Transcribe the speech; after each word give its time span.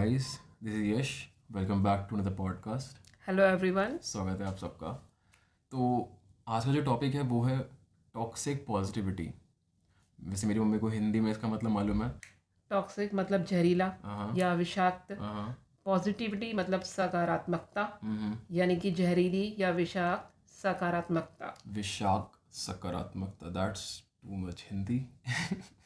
guys, 0.00 0.22
this 0.64 0.74
is 0.74 1.00
Yash 1.00 1.28
welcome 1.52 1.84
back 1.84 2.06
to 2.10 2.16
another 2.16 2.38
podcast 2.38 3.12
hello 3.26 3.42
everyone 3.42 3.98
स्वागत 3.98 4.40
है 4.40 4.46
आप 4.46 4.56
सबका। 4.56 4.88
तो 5.70 6.12
आज 6.48 6.64
का 6.64 6.72
जो 6.72 6.82
टॉपिक 6.82 7.14
है 7.14 7.22
वो 7.22 7.42
है 7.42 7.58
टॉक्सिक 8.14 8.66
पॉजिटिविटी 8.66 9.34
वैसे 10.20 10.46
मेरी 10.46 10.60
मम्मी 10.60 10.78
को 10.78 10.88
हिंदी 10.88 11.20
में 11.20 11.30
इसका 11.30 11.48
मतलब 11.48 11.70
मालूम 11.70 12.04
है। 12.04 12.20
टॉक्सिक 12.70 13.14
मतलब 13.14 13.44
जहरीला 13.44 13.96
हाँ। 14.02 14.34
या 14.36 14.54
विषाक्त। 14.54 15.12
हाँ 15.12 15.64
पॉजिटिविटी 15.84 16.52
मतलब 16.52 16.80
सकारात्मकता। 16.80 17.98
यानी 18.50 18.76
कि 18.76 18.90
जहरीली 18.90 19.56
या 19.58 19.70
विषाक्त 19.70 20.50
सकारात्मकता। 20.50 21.58
विशाख 21.68 22.38
सकारात्मकता। 22.52 23.46
That's 23.46 24.04
too 24.22 24.36
much 24.36 24.66
Hindi. 24.70 25.06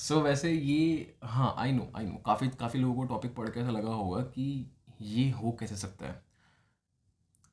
So 0.00 0.14
so, 0.14 0.22
वैसे 0.22 0.52
ये 0.52 1.14
हाँ 1.24 1.54
आई 1.58 1.72
नो 1.72 1.92
आई 1.96 2.04
नो 2.04 2.16
काफ़ी 2.16 2.48
काफ़ी 2.48 2.80
लोगों 2.80 2.94
को 2.94 3.04
टॉपिक 3.04 3.34
पढ़ 3.34 3.48
के 3.48 3.60
ऐसा 3.60 3.70
लगा 3.70 3.88
होगा 3.88 4.22
कि 4.22 4.70
ये 5.00 5.30
हो 5.30 5.52
कैसे 5.52 5.76
सकता 5.76 6.06
है? 6.06 6.22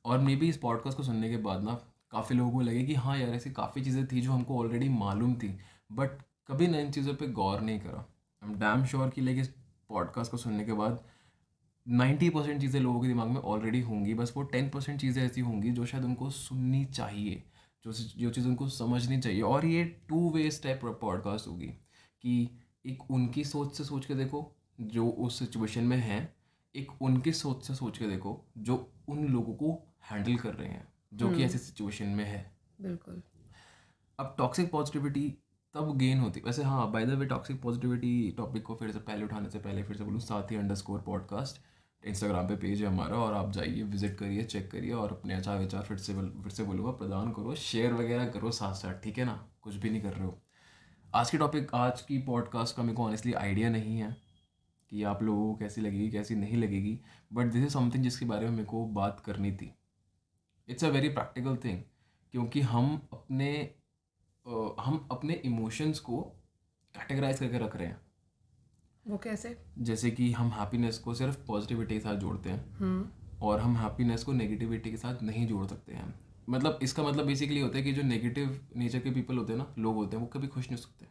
और 0.04 0.18
मे 0.18 0.36
बी 0.36 0.48
इस 0.48 0.56
पॉडकास्ट 0.56 0.96
को 0.96 1.02
सुनने 1.02 1.30
के 1.30 1.36
बाद 1.36 1.62
ना 1.62 1.74
काफ़ी 2.10 2.36
लोगों 2.36 2.52
को 2.52 2.60
लगे 2.60 2.84
कि 2.84 2.94
हाँ 2.94 3.18
यार 3.18 3.30
ऐसी 3.30 3.50
काफ़ी 3.50 3.84
चीज़ें 3.84 4.06
थी 4.06 4.20
जो 4.20 4.32
हमको 4.32 4.58
ऑलरेडी 4.58 4.88
मालूम 4.88 5.34
थी 5.34 5.58
बट 5.92 6.10
कभी 6.48 6.66
ना 6.66 6.78
इन 6.78 6.90
चीज़ों 6.90 7.14
पे 7.14 7.26
गौर 7.26 7.60
नहीं 7.60 7.80
करा। 7.80 8.06
एम 8.44 8.54
डैम 8.54 8.84
श्योर 8.84 9.10
कि 9.10 9.20
लेकिन 9.20 9.42
इस 9.42 9.48
पॉडकास्ट 9.88 10.30
को 10.30 10.36
सुनने 10.36 10.64
के 10.64 10.72
बाद 10.72 11.04
नाइन्टी 11.88 12.30
परसेंट 12.30 12.60
चीज़ें 12.60 12.80
लोगों 12.80 13.00
के 13.00 13.08
दिमाग 13.08 13.28
में 13.28 13.40
ऑलरेडी 13.40 13.80
होंगी 13.80 14.14
बस 14.14 14.32
वो 14.36 14.42
टेन 14.42 14.68
परसेंट 14.68 15.00
चीज़ें 15.00 15.24
ऐसी 15.24 15.40
होंगी 15.40 15.70
जो 15.70 15.86
शायद 15.86 16.04
उनको 16.04 16.30
सुननी 16.30 16.84
चाहिए 16.84 17.42
जो 17.84 17.92
जो 17.92 18.30
चीज़ 18.30 18.46
उनको 18.46 18.68
समझनी 18.68 19.20
चाहिए। 19.20 19.42
और 19.42 19.66
ये 19.66 19.84
टू 19.84 20.30
वे 20.30 20.50
टाइप 20.62 20.80
पॉडकास्ट 20.84 21.48
होगी। 21.48 21.72
कि 22.22 22.50
एक 22.86 23.10
उनकी 23.10 23.44
सोच 23.44 23.74
से 23.74 23.84
सोच 23.84 24.06
के 24.06 24.14
देखो 24.14 24.52
जो 24.80 25.08
उस 25.08 25.38
सिचुएशन 25.38 25.84
में 25.84 25.96
है 25.96 26.36
एक 26.74 27.02
उनकी 27.02 27.32
सोच 27.32 27.64
से 27.64 27.74
सोच 27.74 27.98
के 27.98 28.06
देखो 28.06 28.44
जो 28.58 28.92
उन 29.08 29.26
लोगों 29.28 29.54
को 29.54 29.72
हैंडल 30.10 30.36
कर 30.36 30.54
रहे 30.54 30.68
हैं 30.68 30.86
जो 31.14 31.30
कि 31.30 31.44
ऐसी 31.44 31.58
सिचुएशन 31.58 32.06
में 32.06 32.24
है। 32.24 32.52
बिल्कुल। 32.80 33.22
अब 34.18 34.34
टॉक्सिक 34.38 34.70
पॉजिटिविटी 34.70 35.28
तब 35.74 35.96
गेन 35.98 36.18
होती 36.20 36.40
वैसे 36.40 36.62
हाँ 36.62 36.90
by 36.92 37.06
the 37.06 37.10
way 37.10 37.26
toxic 37.26 37.60
positivity 37.62 38.30
topic 38.36 38.62
को 38.62 38.74
फिर 38.74 38.92
से 38.92 38.98
पहले 38.98 39.24
उठाने 39.24 39.50
से 39.50 39.58
पहले 39.58 39.82
फिर 39.82 39.96
से 39.96 40.04
बोलूँ 40.04 40.20
साथ 40.20 40.50
ही 40.50 40.56
अंडर 40.56 40.74
स्कोर 40.74 41.00
पॉडकास्ट 41.00 41.60
इंस्टाग्राम 42.02 42.48
पे 42.48 42.56
पेज 42.56 42.82
है 42.82 42.88
हमारा 42.88 43.16
और 43.16 43.34
आप 43.34 43.50
जाइए 43.52 43.82
विज़िट 43.82 44.18
करिए 44.18 44.44
चेक 44.44 44.70
करिए 44.70 44.92
और 44.92 45.12
अपने 45.12 45.34
अच्छा 45.34 45.54
विचार 45.54 45.82
फिर 45.82 45.98
से 45.98 46.14
फिर 46.14 46.52
से 46.52 46.64
बोलूँगा 46.64 46.90
प्रदान 46.92 47.32
करो 47.32 47.54
शेयर 47.54 47.92
वगैरह 47.92 48.28
करो 48.28 48.50
साथ 48.50 48.74
साथ 48.74 49.00
ठीक 49.00 49.18
है 49.18 49.24
ना? 49.24 49.48
कुछ 49.62 49.74
भी 49.74 49.90
नहीं 49.90 50.02
कर 50.02 50.12
रहे 50.12 50.24
हो। 50.24 50.38
आज 51.14 51.30
की 51.30 51.38
टॉपिक 51.38 51.74
आज 51.74 52.02
की 52.02 52.18
पॉडकास्ट 52.18 52.76
का 52.76 52.82
मेरे 52.82 52.96
को 52.96 53.04
ऑनेस्टली 53.04 53.32
आइडिया 53.32 53.70
नहीं 53.70 53.98
है 53.98 54.16
कि 54.90 55.02
आप 55.02 55.22
लोगों 55.22 55.52
को 55.52 55.58
कैसी 55.58 55.80
लगेगी 55.80 56.10
कैसी 56.10 56.34
नहीं 56.34 56.56
लगेगी 56.56 57.00
बट 57.32 57.46
दिस 57.46 57.64
इज़ 57.64 57.72
समथिंग 57.72 58.02
जिसके 58.02 58.26
बारे 58.26 58.44
में 58.44 58.50
मेरे 58.50 58.64
को 58.64 58.86
बात 58.86 59.20
करनी 59.20 59.52
थी। 59.52 59.74
It's 60.68 60.84
a 60.84 60.88
very 60.88 61.08
practical 61.08 61.56
thing 61.56 61.82
क्योंकि 62.32 62.60
हम 62.60 63.08
अपने 63.12 63.74
uh, 64.48 64.72
हम 64.80 65.08
अपने 65.10 65.34
इमोशंस 65.34 65.98
को 65.98 66.20
कैटेगराइज 66.94 67.38
करके 67.38 67.58
रख 67.58 67.76
रहे 67.76 67.86
हैं। 67.86 68.00
वो 69.06 69.18
कैसे? 69.18 69.64
जैसे 69.78 70.10
कि 70.10 70.32
हम 70.32 70.48
हैप्पीनेस 70.48 70.98
को 70.98 71.14
सिर्फ़ 71.14 71.46
पॉजिटिविटी 71.46 71.94
के 71.94 72.00
साथ 72.00 72.16
जोड़ते 72.16 72.50
हैं 72.50 72.76
हम्म। 72.76 73.10
और 73.42 73.60
हम 73.60 73.76
हैप्पीनेस 73.76 74.24
को 74.24 74.32
नेगेटिविटी 74.32 74.90
के 74.90 74.96
साथ 74.96 75.22
नहीं 75.22 75.46
जोड़ 75.46 75.66
सकते 75.66 75.94
हैं। 75.94 76.27
मतलब 76.48 76.78
इसका 76.82 77.02
मतलब 77.02 77.26
बेसिकली 77.26 77.60
होता 77.60 77.78
है 77.78 77.84
कि 77.84 77.92
जो 77.92 78.02
नेगेटिव 78.02 78.68
नेचर 78.76 78.98
के 78.98 79.10
पीपल 79.10 79.38
होते 79.38 79.52
हैं 79.52 79.58
ना 79.58 79.74
लोग 79.78 79.94
होते 79.94 80.16
हैं 80.16 80.22
वो 80.22 80.28
कभी 80.28 80.46
खुश 80.46 80.64
नहीं 80.64 80.76
हो 80.76 80.82
सकते। 80.82 81.06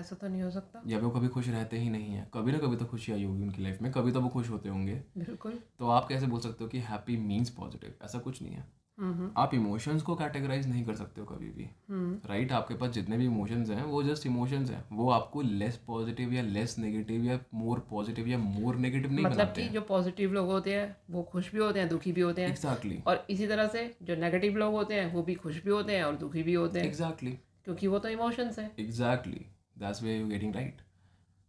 ऐसा 0.00 0.16
तो 0.16 0.28
नहीं 0.28 0.42
हो 0.42 0.50
सकता। 0.50 0.82
या 0.86 0.98
वो 0.98 1.10
कभी 1.10 1.28
खुश 1.28 1.48
रहते 1.48 1.78
ही 1.78 1.90
नहीं 1.90 2.12
है। 2.12 2.30
कभी 2.34 2.52
ना 2.52 2.58
कभी 2.58 2.76
तो 2.76 2.84
खुशी 2.84 3.12
आई 3.12 3.24
होगी 3.24 3.42
उनकी 3.42 3.62
लाइफ 3.62 3.82
में 3.82 3.92
कभी 3.92 4.12
तो 4.12 4.20
वो 4.20 4.28
खुश 4.28 4.50
होते 4.50 4.68
होंगे। 4.68 5.04
बिल्कुल। 5.18 5.58
तो 5.78 5.88
आप 5.88 6.08
कैसे 6.08 6.26
बोल 6.26 6.40
सकते 6.40 6.64
हो 6.64 6.70
कि 6.70 6.78
हैप्पी 6.78 7.16
मीन्स 7.16 7.50
पॉजिटिव 7.50 7.94
ऐसा 8.02 8.18
कुछ 8.18 8.42
नहीं 8.42 8.52
है। 8.52 8.83
आप 8.98 9.50
इमोशंस 9.54 10.02
को 10.02 10.14
कैटेगराइज 10.14 10.66
नहीं 10.66 10.84
कर 10.84 10.94
सकते 10.94 11.20
हो 11.20 11.26
कभी 11.26 11.48
भी। 11.50 11.68
हम्म। 11.90 12.18
राइट 12.26 12.52
आपके 12.52 12.74
पास 12.74 12.90
जितने 12.90 13.16
भी 13.18 13.24
इमोशंस 13.24 13.70
हैं 13.70 13.84
वो 13.84 14.02
जस्ट 14.02 14.26
इमोशंस 14.26 14.70
हैं। 14.70 14.84
वो 14.92 15.08
आपको 15.10 15.42
लेस 15.42 15.76
पॉजिटिव 15.86 16.32
या 16.32 16.42
लेस 16.42 16.78
नेगेटिव 16.78 17.24
या 17.24 17.38
मोर 17.54 17.78
पॉजिटिव 17.90 18.28
या 18.28 18.38
मोर 18.38 18.76
नेगेटिव 18.76 19.12
नहीं 19.12 19.24
मतलब 19.24 19.52
कि 19.52 19.68
जो 19.68 19.80
पॉजिटिव 19.80 20.32
लोग 20.32 20.46
होते 20.46 20.74
हैं 20.74 20.96
वो 21.10 21.22
खुश 21.22 21.52
भी 21.52 21.58
होते 21.58 21.80
हैं 21.80 21.88
दुखी 21.88 22.12
भी 22.12 22.20
होते 22.20 22.42
हैं। 22.42 22.48
एग्जैक्टली 22.48 23.02
और 23.06 23.26
इसी 23.30 23.46
तरह 23.46 23.68
से 23.68 23.90
जो 24.02 24.16
नेगेटिव 24.16 24.56
लोग 24.56 24.74
होते 24.74 24.94
हैं 24.94 25.12
वो 25.14 25.22
भी 25.22 25.34
खुश 25.34 25.62
भी 25.64 25.70
होते 25.70 25.96
हैं 25.96 26.04
और 26.04 26.16
दुखी 26.16 26.42
भी 26.42 26.54
होते 26.54 26.78
हैं। 26.78 26.86
एग्जैक्टली 26.86 27.32
क्योंकि 27.64 27.86
वो 27.86 27.98
तो 27.98 28.08
इमोशंस 28.08 28.58
हैं। 28.58 28.70
Exactly 28.78 29.46
that's 29.78 30.02
way 30.02 30.18
you 30.18 30.26
getting 30.28 30.54
right 30.54 30.82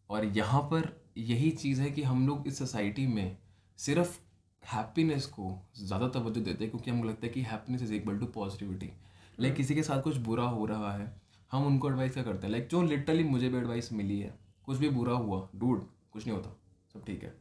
और 0.10 0.26
यहाँ 0.26 0.62
पर 0.62 0.94
यही 1.18 1.52
चीज़ 1.52 1.82
है 1.82 1.92
कि 1.92 2.04
हम 2.04 2.28
लोग 2.28 2.48
इस 2.48 2.58
सोसाइटी 2.58 3.08
में 3.08 3.38
सिर्फ़ 3.80 4.20
हैप्पीनेस 4.68 5.26
को 5.26 5.52
ज़्यादा 5.78 6.08
तवज्जो 6.10 6.42
देते 6.42 6.64
हैं 6.64 6.72
क्योंकि 6.72 6.92
हमको 6.92 7.08
लगता 7.08 7.26
है 7.28 7.32
कि 7.34 7.42
happiness 7.44 7.82
is 7.84 7.94
equal 7.94 8.18
to 8.20 8.26
positivity 8.36 8.92
like 9.40 9.56
किसी 9.56 9.76
के 9.76 9.84
साथ 9.84 10.02
कुछ 10.02 10.18
बुरा 10.28 10.44
हो 10.50 10.66
रहा 10.66 10.94
है 10.94 11.14
हम 11.52 11.66
उनको 11.66 11.90
एडवाइस 11.90 12.14
क्या 12.14 12.24
करते 12.24 12.48
हैं? 12.48 12.52
लाइक 12.52 12.68
जो 12.68 12.82
लिटरली 12.84 13.24
मुझे 13.24 13.50
भी 13.50 13.58
एडवाइस 13.58 13.92
मिली 13.94 14.20
है 14.20 14.34
कुछ 14.66 14.78
भी 14.78 14.90
बुरा 14.90 15.14
हुआ 15.14 15.48
डूड 15.56 15.84
कुछ 16.14 16.26
नहीं 16.28 16.36
होता 16.38 16.56
सब 16.94 17.06
ठीक 17.06 17.24
है। 17.24 17.34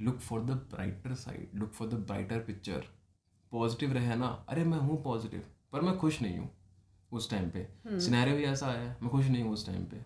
Look 0.00 0.18
for 0.18 0.40
the 0.40 0.50
brighter 0.70 1.14
side 1.16 1.58
look 1.58 1.72
for 1.72 1.88
the 1.88 1.94
brighter 2.06 2.38
picture 2.40 2.84
positive 3.52 3.92
रहे 3.92 4.16
ना 4.16 4.26
अरे 4.48 4.64
मैं 4.64 4.78
हूँ 4.78 5.02
पॉजिटिव 5.02 5.44
पर 5.72 5.80
मैं 5.80 5.96
खुश 5.98 6.20
नहीं 6.22 6.38
हूँ 6.38 6.50
उस 7.12 7.30
टाइम 7.30 7.50
पे। 7.50 7.66
सिनेरियो 8.00 8.36
भी 8.36 8.44
ऐसा 8.44 8.66
है 8.66 8.88
मैं 9.02 9.10
खुश 9.10 9.26
नहीं 9.26 9.42
हूँ 9.42 9.52
उस 9.52 9.66
टाइम 9.66 9.84
पे। 9.84 9.96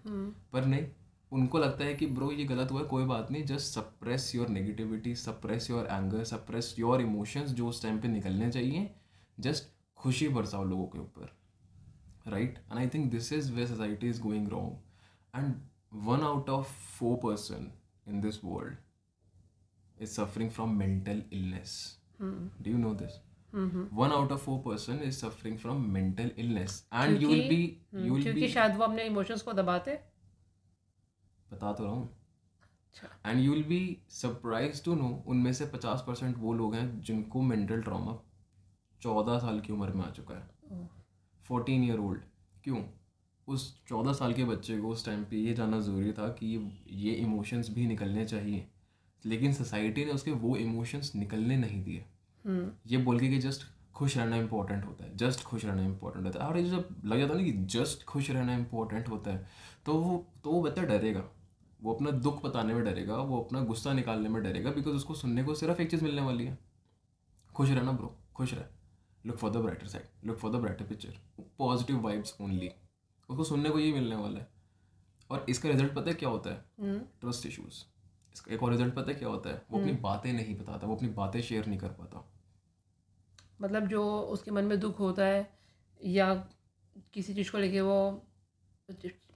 पर 0.53 0.65
नहीं 0.65 0.87
उनको 1.33 1.59
लगता 1.59 1.85
है 1.85 1.95
कि 1.95 2.07
ब्रो 2.07 2.31
ये 2.33 2.45
गलत 2.45 2.71
हुआ 2.71 2.81
है 2.81 2.87
कोई 2.87 3.05
बात 3.05 3.31
नहीं 3.31 3.45
just 3.45 3.75
suppress 3.75 4.35
your 4.35 4.49
negativity 4.49 5.15
suppress 5.15 5.71
your 5.71 5.87
anger 5.87 6.25
suppress 6.25 6.75
your 6.79 7.01
emotions 7.01 7.51
जो 7.51 7.69
उस 7.69 7.83
टाइम 7.83 8.01
पे 8.01 8.09
निकलने 8.09 8.51
चाहिए 8.51 8.95
जस्ट 9.41 9.71
खुशी 9.97 10.29
बरसाओ 10.29 10.65
लोगों 10.65 10.87
के 10.87 10.99
ऊपर 10.99 11.37
right 12.29 12.59
and 12.59 12.79
I 12.79 12.89
think 12.89 13.11
this 13.11 13.33
is 13.33 13.53
way 13.53 13.67
society 13.67 14.09
is 14.09 14.21
going 14.23 14.49
wrong 14.49 15.37
and 15.37 15.55
one 15.95 16.21
out 16.21 16.51
of 16.51 16.73
four 16.99 17.17
person 17.17 17.73
in 18.09 18.21
this 18.21 18.45
world 18.45 18.77
is 20.03 20.11
suffering 20.11 20.51
from 20.51 20.77
mental 20.77 21.23
illness 21.33 21.99
do 22.23 22.71
you 22.71 22.79
know 22.79 22.95
this 22.95 23.21
one 23.93 24.11
out 24.11 24.33
of 24.33 24.45
four 24.45 24.79
suffering 25.13 25.59
from 25.59 25.93
mental 25.93 26.31
illness. 26.37 26.85
And 26.93 27.21
you 27.23 27.29
will 27.29 27.49
be 27.49 27.83
hmm, 27.95 28.07
you 28.07 28.13
will 28.13 28.23
क्योंकि 28.23 28.41
be 28.41 28.49
शायद 28.49 28.77
वो 28.77 28.85
अपने 28.85 29.05
emotions 29.05 29.43
को 29.43 29.53
दबाते? 29.53 30.12
बता 31.53 31.73
तो 31.73 31.85
रहा 31.85 31.93
हूँ। 31.93 32.09
And 33.27 33.41
you 33.41 33.53
will 33.53 33.63
be 33.65 33.99
surprise 34.11 34.85
to 34.85 34.95
know 34.95 35.09
उनमें 35.27 35.53
से 35.53 35.67
पचास 35.67 36.05
परसेंट 36.07 36.37
वो 36.39 36.53
लोग 36.53 36.75
हैं 36.75 37.01
जिनको 37.01 37.43
मेंटल 37.43 37.83
ट्रॉमा 37.83 38.19
चौदह 39.03 39.39
साल 39.39 39.61
की 39.61 39.73
उम्र 39.73 39.93
में 39.93 40.05
आ 40.05 40.11
चुका 40.11 40.35
है। 40.35 40.89
फोर्टीन 41.45 41.85
ईयर 41.85 41.99
ओल्ड 41.99 42.23
क्यों? 42.65 42.83
उस 43.49 43.83
चौदह 43.87 44.13
साल 44.13 44.33
के 44.33 44.45
बच्चे 44.45 44.79
को 44.79 44.89
उस 44.89 45.05
टाइम 45.07 45.25
पे 45.25 45.37
ये 45.37 45.55
जानना 45.55 45.81
ज़रूरी 45.81 46.13
था 46.13 46.29
कि 46.33 46.47
ये 46.91 47.13
इमोशंस 47.13 47.71
भी 47.71 47.87
निकलने 47.87 48.25
चाहिए। 48.25 48.67
लेकिन 49.25 49.53
सोसाइटी 49.53 50.05
ने 50.05 50.13
उसके 50.13 50.33
वो 50.33 50.57
इमोशंस 50.57 51.13
निकलने 51.17 51.57
नहीं 51.57 51.83
दिए। 51.85 52.05
हम्म। 52.45 52.71
ये 52.87 52.99
बोल 52.99 53.21
के 53.21 53.29
कि 53.29 53.39
जस्ट 53.39 53.67
खुश 53.95 54.17
रहना 54.17 54.37
इंपॉर्टेंट 54.37 54.85
होता 54.85 55.05
है 55.05 55.17
जस्ट 55.17 55.43
खुश 55.43 55.65
रहना 55.65 55.85
इंपॉर्टेंट 55.85 56.27
होता 56.27 56.43
है। 56.43 56.51
और 56.51 56.59
ये 56.59 56.65
जब 56.65 56.89
लग 57.05 57.19
जाता 57.19 57.35
है 57.35 57.39
ना 57.39 57.45
कि 57.45 57.53
जस्ट 57.77 58.05
खुश 58.05 58.31
रहना 58.31 58.55
इंपॉर्टेंट 58.55 59.09
होता 59.09 59.31
है 59.31 59.47
तो 59.87 59.95
वो 59.95 60.27
तो 60.45 60.51
वो 60.51 60.63
बच्चा 60.63 60.83
डरेगा। 60.83 61.25
वो 61.83 61.95
अपना 61.95 62.11
दुख 62.11 62.43
बताने 62.45 62.75
में 62.75 62.85
डरेगा 62.85 63.17
वो 63.17 63.41
अपना 63.43 63.61
गुस्सा 63.61 63.93
निकालने 63.93 64.29
में 64.29 64.43
डरेगा 64.43 64.71
बिकॉज़ 64.71 64.95
उसको 64.95 65.15
सुनने 65.15 65.45
को 65.45 65.55
सिर्फ़ 65.55 65.81
एक 65.83 65.91
चीज़ 65.91 66.05
मिलने 66.05 66.23
वाली 66.23 66.45
है। 66.45 66.59
खुश 67.55 67.71
रहना 67.71 67.93
ब्रो 67.93 68.15
खुश 68.35 68.55
रह। 68.55 68.65
Look 69.27 69.37
for 69.37 69.51
the 69.51 69.57
brighter 69.57 69.87
side 69.87 70.27
look 70.27 70.37
for 70.39 70.53
the 70.53 70.57
brighter 70.57 70.85
picture 70.85 71.17
positive 71.59 72.01
vibes 72.01 72.37
only 72.41 72.71
उसको 73.29 73.45
सुनने 73.45 73.71
को 73.71 73.79
यही 73.79 73.93
मिलने 73.93 74.17
वाला 74.17 74.39
है। 74.39 74.49
और 75.31 75.47
इसका 75.49 75.69
रिज़ल्ट 75.69 75.95
पता 75.95 76.11
है 76.11 76.15
क्या 76.15 76.29
होता 76.29 76.51
है? 76.51 76.65
हम्म। 76.81 76.99
ट्रस्ट 77.21 77.47
इशूज़ 77.47 77.85
इसका 78.33 78.55
एक 78.55 78.63
और 78.63 78.71
रिज़ल्ट 78.71 78.95
पता 78.95 79.11
है 79.11 79.15
क्या 79.15 79.29
होता 79.29 79.51
है? 79.51 79.63
वो 79.71 79.79
अपनी 79.79 79.93
बातें 79.93 80.33
नहीं 80.33 80.57
बताता 80.59 80.87
वो 80.87 80.97
अपनी 80.97 81.09
बातें 81.09 81.41
शेयर 81.43 81.67
नहीं 81.67 81.79
कर 81.79 81.89
पाता। 81.89 82.29
मतलब 83.61 83.87
जो 83.87 84.21
उसके 84.21 84.51
मन 84.51 84.65
में 84.65 84.79
दुख 84.81 85.01
होता 85.01 85.25
है 85.25 85.51
या 86.05 86.35
किसी 87.15 87.35
चीज़ 87.35 87.51
को 87.53 87.59
लेके 87.59 87.81
वो 87.81 88.25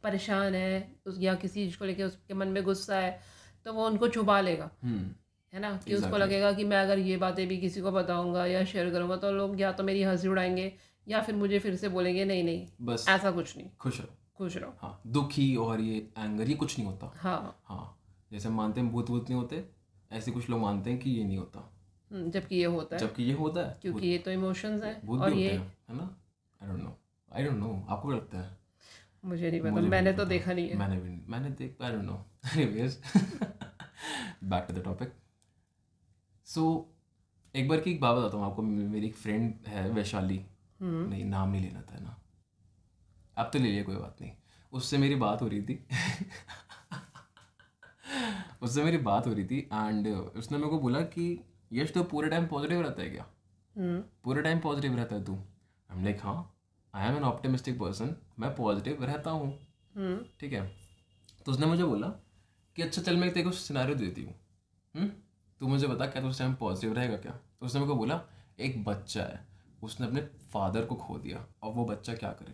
परेशान 0.02 0.54
है 0.54 0.96
उस 1.06 1.16
या 1.20 1.34
किसी 1.34 1.66
चीज़ 1.66 1.78
को 1.78 1.84
लेके 1.84 2.02
उसके 2.02 2.34
मन 2.34 2.48
में 2.48 2.62
गुस्सा 2.64 2.96
है 2.96 3.20
तो 3.64 3.72
वो 3.72 3.86
उनको 3.86 4.08
छुपा 4.08 4.40
लेगा। 4.40 4.70
हम्म। 4.84 5.10
है 5.52 5.60
ना? 5.60 5.76
कि 5.76 5.94
उसको 5.94 6.16
लगेगा 6.16 6.52
कि 6.52 6.64
मैं 6.64 6.76
अगर 6.76 6.98
ये 6.98 7.16
बातें 7.16 7.48
भी 7.48 7.58
किसी 7.58 7.80
को 7.80 7.92
बताऊँगा 7.92 8.46
या 8.46 8.64
शेयर 8.64 8.90
करूँगा 8.90 9.16
तो 9.16 9.30
लोग 9.30 9.60
या 9.60 9.72
तो 9.72 9.84
मेरी 9.84 10.02
हँसी 10.02 10.28
उड़ाएँगे 10.28 10.72
या 11.08 11.22
फिर 11.22 11.34
मुझे 11.34 11.58
फिर 11.58 11.76
से 11.76 11.88
बोलेंगे 11.88 12.24
नहीं 12.24 12.44
नहीं 12.44 12.66
बस 12.82 13.06
ऐसा 13.08 13.30
कुछ 13.30 13.56
नहीं। 13.56 13.70
खुश 13.80 14.00
रहो। 14.00 14.08
खुश 14.36 14.56
रहो। 14.56 14.74
हाँ 14.78 15.00
दुखी 15.06 15.56
और 15.56 15.80
ये 15.80 15.96
एंगर 16.18 16.48
ये 16.48 16.54
कुछ 16.54 16.78
नहीं 16.78 16.88
होता। 16.88 17.12
हाँ। 17.16 17.60
हाँ 17.64 17.98
जैसे 18.32 18.48
मानते 18.48 18.80
हैं 18.80 18.90
भूत 18.90 19.06
भूत 19.06 19.30
नहीं 19.30 19.40
होते 19.40 19.64
ऐसे 20.12 20.30
कुछ 20.30 20.50
लोग 20.50 20.60
मानते 20.60 20.90
हैं 20.90 20.98
कि 20.98 21.10
ये 21.10 21.24
नहीं 21.24 21.38
होता। 21.38 21.72
हम्म, 22.12 22.30
जबकि 22.30 22.56
ये 22.56 22.64
होता 22.64 22.96
है। 22.96 23.00
जबकि 23.00 23.22
ये 23.22 23.32
होता 23.32 23.60
है 23.60 23.78
क्योंकि 23.82 24.06
ये 24.06 24.18
तो 24.18 24.30
इमोशंस 24.30 24.82
हैं 24.82 25.08
और 25.08 25.32
ये 25.32 25.50
है 25.50 25.96
ना? 25.96 26.16
I 26.62 26.68
don't 26.68 26.82
know 26.82 26.96
I 27.32 27.44
don't 27.44 27.56
know 27.56 27.86
आपको 27.88 28.10
लगता 28.10 28.38
है? 28.38 28.65
मुझे 29.26 29.50
नहीं 29.50 29.60
पता 29.60 29.80
मैंने 29.80 30.12
तो 30.12 30.24
देखा 30.24 30.52
नहीं 30.52 30.68
है। 30.68 30.76
मैंने 30.76 30.96
भी 30.96 31.20
मैंने 31.28 31.50
देख 31.50 31.82
I 31.82 31.92
don't 31.92 32.04
know 32.04 32.26
anyways 32.56 33.02
back 34.44 34.66
to 34.68 34.74
the 34.74 34.82
topic 34.84 35.12
so 36.46 36.92
एक 37.54 37.68
बार 37.68 37.80
की 37.80 37.90
एक 37.90 38.00
बात 38.00 38.16
बताता 38.16 38.36
हूँ 38.36 38.46
आपको 38.46 38.62
मेरी 38.62 39.06
एक 39.06 39.16
फ्रेंड 39.16 39.54
है 39.66 39.90
वैशाली। 39.90 40.44
नहीं 40.82 41.24
नाम 41.24 41.50
नहीं 41.50 41.62
लेना 41.62 41.82
था 41.82 41.98
ना। 41.98 42.20
अब 43.38 43.50
तो 43.52 43.58
ले 43.58 43.70
लिया 43.70 43.82
कोई 43.82 43.96
बात 43.96 44.16
नहीं। 44.20 44.32
उससे 44.72 44.98
मेरी 44.98 45.14
बात 45.14 45.42
हो 45.42 45.48
रही 45.48 45.62
थी। 45.62 45.86
उससे 48.62 48.84
मेरी 48.84 48.98
बात 48.98 49.26
हो 49.26 49.32
रही 49.32 49.44
थी 49.44 49.68
एंड 49.72 50.08
उसने 50.08 50.58
मेरे 50.58 50.70
को 50.70 50.78
बोला 50.78 51.00
कि 51.00 51.44
यश 51.72 51.92
तो 51.92 52.04
पूरे 52.04 52.28
टाइम 52.28 52.46
पॉजिटिव 52.46 52.80
रहता 52.80 53.02
है 53.02 53.10
क्या? 53.10 53.26
हम्म। 53.76 54.02
पूरे 54.24 54.42
टाइम 54.42 54.60
पॉजिटिव 54.60 54.96
रहता 54.96 55.16
है 55.16 55.24
तू। 55.24 55.38
हम 55.90 56.04
लाइक 56.04 56.20
हाँ. 56.22 56.55
I 56.96 57.08
am 57.08 57.16
an 57.16 57.24
optimistic 57.24 57.78
person 57.78 58.16
मैं 58.38 58.54
पॉजिटिव 58.54 59.04
रहता 59.04 59.30
हूँ। 59.30 59.48
हम्म। 59.96 60.24
ठीक 60.40 60.52
है? 60.52 60.66
तो 61.46 61.52
उसने 61.52 61.66
मुझे 61.66 61.84
बोला 61.84 62.08
कि 62.76 62.82
अच्छा 62.82 63.02
चल 63.02 63.16
मैं 63.16 63.32
तेरे 63.32 63.44
को 63.44 63.52
सिनारियो 63.52 63.96
देती 63.96 64.22
हूँ। 64.22 64.34
हम्म? 64.94 65.08
तू 65.60 65.68
मुझे 65.68 65.86
बता 65.86 66.06
क्या 66.06 66.22
तू 66.22 66.28
उस 66.28 66.38
टाइम 66.38 66.54
पॉजिटिव 66.54 66.92
रहेगा 66.92 67.16
क्या? 67.16 67.32
तो 67.32 67.66
उसने 67.66 67.80
मेरे 67.80 67.92
को 67.92 67.98
बोला 67.98 68.20
एक 68.60 68.84
बच्चा 68.84 69.22
है। 69.22 69.46
उसने 69.82 70.06
अपने 70.06 70.20
फादर 70.52 70.84
को 70.84 70.94
खो 70.94 71.18
दिया। 71.18 71.46
अब 71.64 71.74
वो 71.74 71.84
बच्चा 71.84 72.14
क्या 72.14 72.30
करे? 72.30 72.52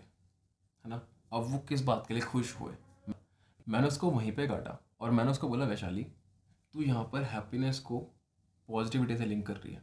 है 0.85 0.91
ना? 0.91 0.97
अब 1.33 1.43
वो 1.43 1.59
किस 1.59 1.83
बात 1.83 2.07
के 2.07 2.15
लिए 2.15 2.23
खुश 2.23 2.55
हुए? 2.61 2.73
मैंने 3.69 3.87
उसको 3.87 4.11
वहीं 4.11 4.33
पे 4.33 4.47
काटा 4.49 4.79
और 5.01 5.11
मैंने 5.11 5.31
उसको 5.31 5.49
बोला 5.49 5.65
वैशाली 5.65 6.03
तू 6.75 6.83
यहाँ 6.83 7.05
पर 7.05 7.23
हैप्पीनेस 7.23 7.79
को 7.79 7.99
पॉजिटिविटी 8.69 9.17
से 9.17 9.27
लिंक 9.27 9.47
कर 9.47 9.57
रही 9.57 9.75
है। 9.75 9.83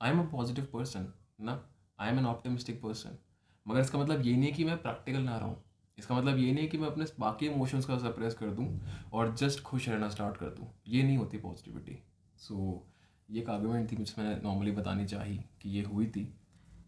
I 0.00 0.10
am 0.10 0.20
a 0.20 0.30
positive 0.30 0.68
person 0.72 1.12
ना? 1.40 1.62
I 1.98 2.10
am 2.10 2.18
an 2.18 2.26
optimistic 2.26 2.82
person 2.82 3.18
मगर 3.66 3.80
इसका 3.80 3.98
मतलब 3.98 4.26
ये 4.26 4.36
नहीं 4.36 4.46
है 4.46 4.52
कि 4.52 4.64
मैं 4.64 4.76
प्रैक्टिकल 4.82 5.20
ना 5.20 5.36
रहूँ। 5.38 5.56
इसका 5.98 6.14
मतलब 6.14 6.38
ये 6.38 6.52
नहीं 6.52 6.64
है 6.64 6.68
कि 6.68 6.78
मैं 6.78 6.88
अपने 6.88 7.04
बाकी 7.20 7.46
इमोशंस 7.46 7.84
का 7.84 7.98
सप्रेस 7.98 8.34
कर 8.34 8.50
दूँ 8.50 8.68
और 9.12 9.34
जस्ट 9.34 9.62
खुश 9.62 9.88
रहना 9.88 10.08
स्टार्ट 10.08 10.36
कर 10.36 10.46
दूँ। 10.46 10.70
ये 10.88 11.02
नहीं 11.02 11.16
होती 11.16 11.38
पॉजिटिविटी 11.38 11.98
सो 12.38 12.54
so, 12.54 12.94
ये 13.28 13.40
एक 13.42 13.50
आर्गूमेंट 13.50 13.90
थी 13.92 13.96
मुझे 13.96 14.14
मैंने 14.18 14.40
नॉर्मली 14.42 14.70
बतानी 14.70 15.04
चाहिए 15.04 15.44
कि 15.62 15.70
ये 15.70 15.82
हुई 15.82 16.06
थी 16.06 16.24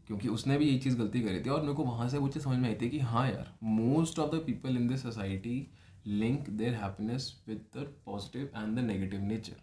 क्योंकि 0.06 0.28
उसने 0.28 0.56
भी 0.58 0.64
ये 0.64 0.78
चीज़ 0.78 0.96
गलती 0.99 1.20
करी 1.20 1.40
थी 1.40 1.50
और 1.50 1.61
मेरे 1.61 1.75
को 1.75 1.84
वहाँ 1.84 2.08
से 2.08 2.19
वो 2.19 2.28
चीज़ 2.28 2.44
समझ 2.44 2.58
में 2.58 2.69
आई 2.69 2.75
थी 2.75 2.90
कि 2.90 2.99
हाँ 2.99 3.26
यार 3.28 3.52
most 3.62 4.19
of 4.19 4.34
the 4.37 4.43
people 4.46 4.76
in 4.76 4.88
this 4.88 5.02
society 5.02 5.56
link 6.06 6.50
their 6.50 6.75
happiness 6.75 7.34
with 7.49 7.64
the 7.76 7.87
positive 8.06 8.50
and 8.56 8.76
the 8.76 8.84
negative 8.84 9.20
nature 9.20 9.62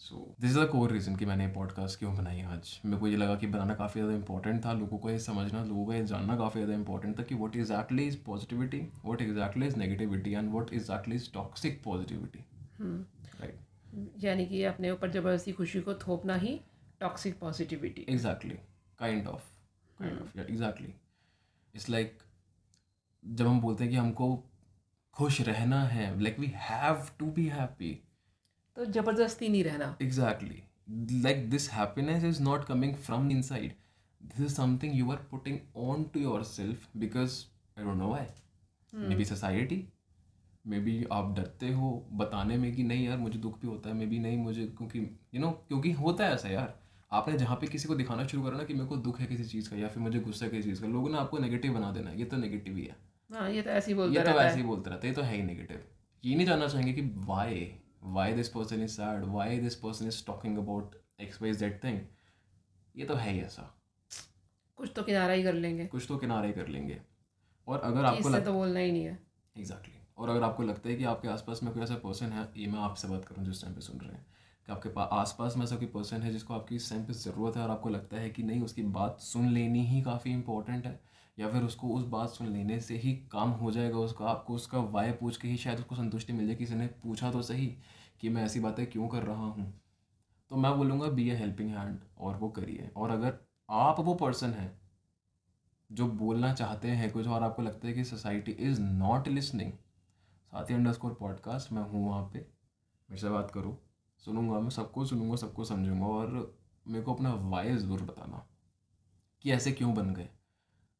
so 0.00 0.16
this 0.40 0.50
is 0.50 0.58
the 0.58 0.66
core 0.68 0.92
reason 0.92 1.16
कि 1.16 1.26
मैंने 1.26 1.46
पॉडकास्ट 1.48 1.98
क्यों 1.98 2.14
बनाई 2.16 2.40
आज। 2.42 2.80
मेरे 2.84 2.98
को 2.98 3.08
ये 3.08 3.16
लगा 3.16 3.34
कि 3.36 3.46
बनाना 3.46 3.74
काफ़ी 3.74 4.00
ज़्यादा 4.00 4.16
इंपॉर्टेंट 4.16 4.64
था 4.64 4.72
लोगों 4.72 4.98
को 4.98 5.10
ये 5.10 5.18
समझना 5.18 5.62
लोगों 5.64 5.84
को 5.86 5.92
ये 5.92 6.04
जानना 6.06 6.36
काफ़ी 6.36 6.60
ज़्यादा 6.60 6.74
इंपॉर्टेंट 6.74 7.18
था 7.18 7.22
कि 7.22 7.34
what 7.34 7.56
exactly 7.56 8.06
is 8.06 8.16
positivity 8.26 8.80
what 9.04 9.22
exactly 9.22 9.66
is 9.66 9.76
negativity 9.76 10.32
and 10.32 10.52
what 10.54 10.72
exactly 10.72 11.16
is 11.16 11.32
toxic 11.34 11.82
positivity 11.84 12.44
right 12.80 14.24
यानी 14.24 14.46
कि 14.46 14.62
अपने 14.64 14.90
ऊपर 14.90 15.10
ज़बरदस्ती 15.10 15.52
खुशी 15.52 15.80
को 15.80 15.94
थोपना 16.06 16.34
ही 16.36 16.60
toxic 17.00 17.38
positivity 17.38 18.06
exactly 18.08 18.58
kind 18.98 19.26
of 19.26 19.50
kind 19.98 20.20
of 20.20 20.38
exactly 20.40 20.94
it's 21.74 21.90
like 21.90 22.18
जब 23.24 23.46
हम 23.46 23.60
बोलते 23.60 23.84
हैं 23.84 23.92
कि 23.92 23.98
हमको 23.98 24.34
खुश 25.16 25.40
रहना 25.40 25.82
है 25.84 26.20
like 26.20 26.38
we 26.38 26.52
have 26.56 27.08
to 27.18 27.26
be 27.26 27.46
happy 27.48 27.98
तो 28.78 28.84
ज़बरदस्ती 28.84 29.48
नहीं 29.48 29.62
रहना। 29.64 29.86
Exactly. 29.98 30.56
Like 31.26 31.44
this 31.52 31.68
happiness 31.76 32.26
is 32.26 32.40
not 32.48 32.66
coming 32.66 32.92
from 33.06 33.30
inside. 33.36 33.72
This 34.20 34.44
is 34.48 34.56
something 34.58 34.92
you 34.98 35.10
are 35.14 35.20
putting 35.32 35.56
on 35.86 36.04
to 36.12 36.22
yourself 36.24 36.84
because 37.04 37.38
i 37.76 37.86
don't 37.86 38.02
know 38.02 38.10
why. 38.12 38.26
Maybe 38.92 39.26
society. 39.30 39.78
Maybe 40.64 40.94
आप 41.12 41.34
डरते 41.36 41.72
हो 41.72 41.90
बताने 42.22 42.56
में 42.56 42.74
कि 42.76 42.82
नहीं 42.82 43.06
यार 43.06 43.18
मुझे 43.18 43.38
दुख 43.38 43.60
भी 43.60 43.68
होता 43.68 43.88
है 43.88 43.94
मे 43.96 44.06
बी 44.06 44.18
नहीं 44.18 44.38
मुझे 44.38 44.66
क्योंकि 44.66 44.98
यू 44.98 45.04
you 45.04 45.40
नो 45.40 45.46
know, 45.46 45.68
क्योंकि 45.68 45.92
होता 46.02 46.26
है 46.26 46.34
ऐसा 46.34 46.48
यार। 46.48 46.74
आपने 47.12 47.36
जहाँ 47.38 47.56
पे 47.56 47.66
किसी 47.66 47.88
को 47.88 47.94
दिखाना 47.94 48.26
शुरू 48.26 48.42
करा 48.42 48.56
ना 48.56 48.64
कि 48.64 48.74
मेरे 48.74 48.86
को 48.86 48.96
दुख 49.04 49.20
है 49.20 49.26
किसी 49.26 49.44
चीज़ 49.44 49.70
का 49.70 49.76
या 49.76 49.88
फिर 49.88 50.02
मुझे 50.02 50.18
गुस्सा 50.20 50.44
है 50.46 50.50
किसी 50.50 50.68
चीज़ 50.68 50.80
का 50.82 50.88
लोगों 50.88 51.10
ने 51.10 51.18
आपको 51.18 51.38
नेगेटिव 51.38 51.74
बना 51.74 51.90
देना 51.92 52.10
ये 52.12 52.24
तो 52.24 52.36
नेगेटिव 52.36 52.76
ही 52.76 52.84
है। 52.84 52.96
हाँ 53.30 53.50
ये 53.50 53.62
तो 53.62 53.70
ऐसे 53.70 53.90
ही 53.90 53.94
बोलता 53.94 54.20
ये 54.20 54.26
तो 54.26 54.38
है। 54.38 54.56
ही 54.56 54.62
बोलते 54.62 54.90
रहते 54.90 55.06
हैं। 55.08 55.14
ये 55.14 55.20
तो 55.20 55.26
है 55.28 55.36
ही 55.36 55.42
नेगेटिव 55.42 55.84
ये 56.24 56.34
नहीं 56.36 56.46
जानना 56.46 56.68
चाहेंगे 56.68 56.92
कि 56.92 57.02
why 57.26 57.60
why 58.02 58.32
this 58.32 58.48
person 58.48 58.82
is 58.82 58.90
sad 58.90 59.24
why 59.24 59.58
this 59.58 59.74
person 59.74 60.06
is 60.06 60.26
talking 60.26 60.58
about 60.58 60.94
Y 61.42 61.52
Z 61.52 61.84
thing 61.84 62.00
ये 62.96 63.04
तो 63.04 63.14
है 63.14 63.32
ही 63.32 63.40
ऐसा। 63.40 63.80
कुछ 64.76 64.92
तो 64.96 65.02
किनारा 65.02 65.32
ही 65.32 65.42
कर 65.42 65.54
लेंगे। 65.54 65.86
कुछ 65.86 66.04
तो 66.08 66.16
किनारा 66.16 66.46
ही 66.46 66.52
कर 66.52 66.68
लेंगे। 66.68 67.02
और 67.68 67.80
अगर 67.80 68.04
आपको 68.04 68.28
लग 68.28 68.44
तो 68.44 68.52
बोलना 68.52 68.80
ही 68.80 68.92
नहीं 68.92 69.04
है। 69.04 69.22
Exactly 69.56 69.92
exactly. 69.92 70.18
और 70.18 70.28
अगर 70.28 70.42
आपको 70.42 70.62
लगता 70.62 70.88
है 70.88 70.96
कि 70.96 71.04
आपके 71.04 71.28
आसपास 71.28 71.62
में 71.62 71.74
कोई 71.74 71.82
ऐसा 71.82 71.94
पर्सन 71.94 72.26
है 72.26 72.52
ये 72.56 72.66
मैं 72.66 72.78
आपसे 72.78 73.08
बात 73.08 73.24
करूँ 73.24 73.44
जिस 73.44 73.62
टाइम 73.62 73.74
पे 73.74 73.80
सुन 73.80 74.00
रहे 74.00 74.12
हैं 74.12 74.26
कि 74.66 74.72
आपके 74.72 74.88
पास 74.88 75.08
आसपास 75.12 75.56
में 75.56 75.64
ऐसा 75.64 75.76
कोई 75.76 75.86
पर्सन 75.86 76.22
है 76.22 76.32
जिसको 76.32 76.54
आपकी 76.54 76.76
इस 76.76 76.90
टाइम 76.90 77.04
पे 77.04 77.12
ज़रूरत 77.12 77.56
है 77.56 77.62
और 77.62 77.70
आपको 77.70 77.88
लगता 77.88 78.16
है 78.16 78.30
कि 78.30 78.42
नहीं 78.42 78.62
उसकी 78.62 78.82
बात 78.82 79.20
सुन 79.20 79.48
लेनी 79.48 79.86
ही 79.86 80.02
काफ़ी 80.02 80.30
इंपॉर्टेंट 80.30 80.86
है। 80.86 81.07
या 81.38 81.48
फिर 81.50 81.62
उसको 81.62 81.88
उस 81.88 82.04
बात 82.06 82.28
सुन 82.28 82.48
लेने 82.48 82.78
से 82.80 82.96
ही 82.96 83.12
काम 83.32 83.50
हो 83.50 83.70
जाएगा, 83.70 83.98
उसका, 83.98 84.24
आपको 84.24 84.54
उसका 84.54 84.78
वाय 84.78 85.12
पूछ 85.12 85.36
के 85.36 85.48
ही 85.48 85.56
शायद 85.56 85.78
उसको 85.78 85.94
संतुष्टि 85.94 86.32
मिल 86.32 86.46
जाए, 86.46 86.56
किसी 86.56 86.74
ने 86.74 86.86
पूछा 87.02 87.30
तो 87.32 87.42
सही 87.42 87.66
कि 88.20 88.28
मैं 88.28 88.44
ऐसी 88.44 88.60
बातें 88.60 88.86
क्यों 88.86 89.08
कर 89.08 89.22
रहा 89.22 89.46
हूँ। 89.46 89.72
तो 90.50 90.56
मैं 90.56 90.76
बोलूँगा 90.76 91.08
बी 91.08 91.28
ए 91.30 91.34
हेल्पिंग 91.36 91.70
हैंड 91.70 91.98
और 92.18 92.36
वो 92.36 92.48
करिए। 92.48 92.90
और 92.96 93.10
अगर 93.10 93.38
आप 93.68 94.00
वो 94.00 94.14
पर्सन 94.14 94.52
हैं 94.52 94.70
जो 95.90 96.06
बोलना 96.08 96.52
चाहते 96.54 96.88
हैं 96.88 97.10
कुछ 97.12 97.26
और, 97.26 97.42
आपको 97.42 97.62
लगता 97.62 97.88
है 97.88 97.92
कि 97.94 98.04
सोसाइटी 98.04 98.52
इज़ 98.52 98.80
नॉट 98.80 99.28
लिसनिंग 99.28 99.72
साथी 100.52 100.74
अंडर 100.74 100.92
स्कोर 100.92 101.14
पॉडकास्ट 101.14 101.72
मैं 101.72 101.82
हूँ 101.82 102.08
वहाँ 102.08 102.22
पे। 102.24 102.38
मेरे 102.38 103.20
से 103.20 103.28
बात 103.28 103.50
करो, 103.50 103.78
सुनूँगा 104.22 104.60
मैं, 104.60 104.70
सबको 104.70 105.04
सुनूँगा, 105.04 105.36
सबको 105.36 105.64
समझूँगा 105.64 106.06
और 106.06 106.56
मेरे 106.86 107.04
को 107.04 107.14
अपना 107.14 107.32
वाई 107.44 107.76
ज़रूर 107.76 108.02
बताना 108.02 108.44
कि 109.44 109.52
ऐसे 109.52 109.72
क्यों 109.72 109.94
बन 109.94 110.12
गए। 110.14 110.28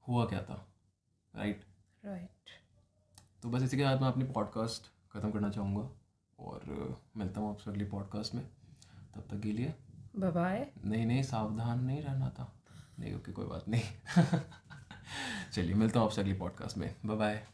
हुआ 0.08 0.24
क्या 0.26 0.42
था? 0.42 0.66
राइट 1.36 1.64
राइट 2.04 2.50
तो 3.42 3.50
बस 3.50 3.62
इसी 3.62 3.76
के 3.76 3.82
साथ 3.82 3.98
मैं 3.98 4.08
अपनी 4.08 4.24
पॉडकास्ट 4.24 4.82
ख़त्म 5.12 5.30
करना 5.30 5.50
चाहूँगा 5.50 5.90
और 6.38 6.62
मिलता 7.16 7.40
हूँ 7.40 7.50
आपसे 7.50 7.70
अगली 7.70 7.84
पॉडकास्ट 7.84 8.34
में। 8.34 8.44
तब 9.14 9.20
तक 9.20 9.40
के 9.40 9.52
लिए 9.52 9.74
बाय 10.16 10.70
नहीं 10.84 11.06
नहीं 11.06 11.22
सावधान 11.22 11.84
नहीं 11.84 12.02
रहना 12.02 12.30
था। 12.30 12.52
नहीं 12.98 13.14
ओके 13.14 13.32
कोई 13.32 13.46
बात 13.46 13.68
नहीं। 13.68 13.82
चलिए 15.52 15.74
मिलता 15.74 16.00
हूँ 16.00 16.06
आपसे 16.06 16.20
अगली 16.20 16.34
पॉडकास्ट 16.34 16.78
में। 16.78 16.94
बाय 17.04 17.46